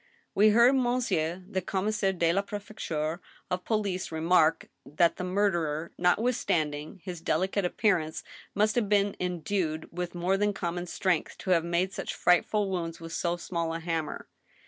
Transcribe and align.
"We 0.41 0.49
heard 0.49 0.73
monsieur 0.73 1.43
the 1.47 1.61
commtssatre 1.61 2.17
de 2.17 2.33
la 2.33 2.41
prefecteur 2.41 3.19
of 3.51 3.63
po 3.63 3.77
lice 3.83 4.11
remark 4.11 4.67
that 4.83 5.17
the 5.17 5.23
murderer, 5.23 5.91
notwithstanding 5.95 7.01
his 7.03 7.21
delicate 7.21 7.65
appear 7.65 7.99
ance, 7.99 8.23
must 8.55 8.73
have 8.73 8.89
been 8.89 9.15
endued 9.19 9.87
with 9.95 10.15
more 10.15 10.37
than 10.37 10.53
common 10.53 10.87
strength 10.87 11.37
to 11.37 11.51
have 11.51 11.63
made 11.63 11.93
such 11.93 12.15
frightful 12.15 12.71
wounds 12.71 12.99
with 12.99 13.13
so 13.13 13.37
small 13.37 13.75
a 13.75 13.79
hammer. 13.79 14.27